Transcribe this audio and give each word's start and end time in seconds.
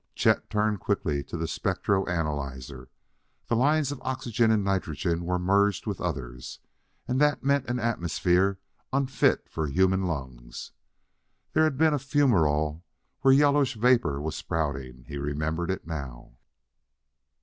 Chet 0.15 0.49
turned 0.49 0.79
quickly 0.79 1.23
to 1.25 1.37
the 1.37 1.47
spectro 1.47 2.07
analyzer: 2.07 2.89
the 3.49 3.55
lines 3.55 3.91
of 3.91 4.01
oxygen 4.01 4.49
and 4.49 4.63
nitrogen 4.63 5.25
were 5.25 5.37
merged 5.37 5.85
with 5.85 6.01
others, 6.01 6.59
and 7.07 7.21
that 7.21 7.43
meant 7.43 7.69
an 7.69 7.77
atmosphere 7.77 8.57
unfit 8.91 9.47
for 9.47 9.67
human 9.67 10.07
lungs! 10.07 10.71
There 11.53 11.65
had 11.65 11.77
been 11.77 11.93
a 11.93 11.99
fumerole 11.99 12.81
where 13.19 13.31
yellowish 13.31 13.75
vapor 13.75 14.19
was 14.19 14.35
spouting: 14.35 15.03
he 15.07 15.19
remembered 15.19 15.69
it 15.69 15.85
now. 15.85 16.35